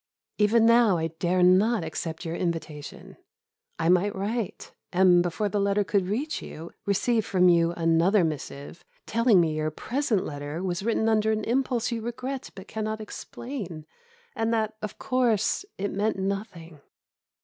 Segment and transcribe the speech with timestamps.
[0.39, 3.17] Even now I dare not accept your invitation.
[3.77, 8.83] I might write, and, before the letter could reach you, receive from you another missive,
[9.05, 13.85] telling me your present letter was written under an impulse you regret but cannot explain,
[14.35, 16.81] and that of course it meant nothing.